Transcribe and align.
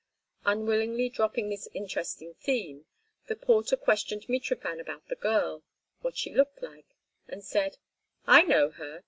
Unwillingly 0.45 1.09
dropping 1.09 1.49
this 1.51 1.67
interesting 1.75 2.33
theme, 2.33 2.87
the 3.27 3.35
porter 3.35 3.77
questioned 3.77 4.23
Mitrofan 4.27 4.79
about 4.79 5.07
the 5.09 5.15
girl, 5.15 5.61
what 5.99 6.17
she 6.17 6.33
looked 6.33 6.63
like, 6.63 6.95
and 7.27 7.43
said: 7.43 7.77
"I 8.25 8.41
know 8.41 8.71
her. 8.71 8.99